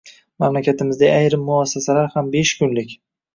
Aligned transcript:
Mamlakatimizdagi 0.43 1.09
ayrim 1.17 1.43
muassasalar 1.51 2.09
ham 2.15 2.33
besh 2.39 2.57
kunlik. 2.65 2.99